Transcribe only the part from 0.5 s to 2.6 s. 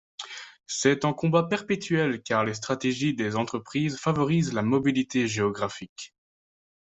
C'est un combat perpétuel car les